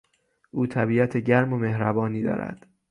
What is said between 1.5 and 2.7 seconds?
و مهربانی دارد.